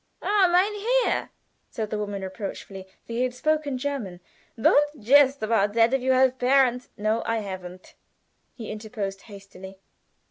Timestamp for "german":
3.77-4.19